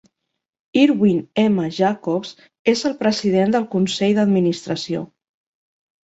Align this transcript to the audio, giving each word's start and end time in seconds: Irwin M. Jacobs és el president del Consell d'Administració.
Irwin 0.83 1.17
M. 1.41 1.65
Jacobs 1.79 2.31
és 2.73 2.81
el 2.89 2.95
president 3.01 3.53
del 3.57 3.67
Consell 3.75 4.15
d'Administració. 4.21 5.03